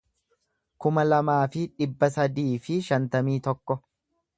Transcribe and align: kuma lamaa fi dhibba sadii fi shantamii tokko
kuma 0.85 1.03
lamaa 1.09 1.37
fi 1.57 1.67
dhibba 1.75 2.13
sadii 2.17 2.49
fi 2.67 2.83
shantamii 2.91 3.41
tokko 3.51 3.81